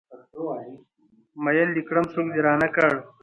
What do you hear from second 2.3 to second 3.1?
د رانه کړ